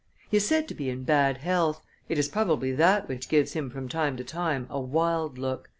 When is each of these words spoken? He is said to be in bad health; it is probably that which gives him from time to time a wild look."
He 0.31 0.37
is 0.37 0.47
said 0.47 0.67
to 0.67 0.73
be 0.73 0.89
in 0.89 1.03
bad 1.03 1.37
health; 1.37 1.83
it 2.09 2.17
is 2.17 2.27
probably 2.27 2.71
that 2.71 3.07
which 3.07 3.29
gives 3.29 3.53
him 3.53 3.69
from 3.69 3.87
time 3.87 4.17
to 4.17 4.23
time 4.23 4.65
a 4.71 4.79
wild 4.81 5.37
look." 5.37 5.69